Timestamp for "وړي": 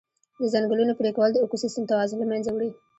2.53-2.69